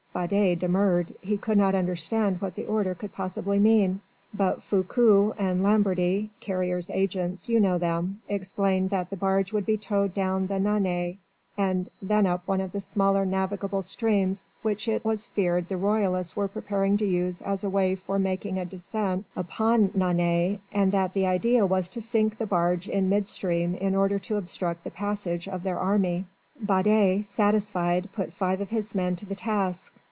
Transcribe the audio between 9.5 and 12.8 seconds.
would be towed down the Loire and then up one of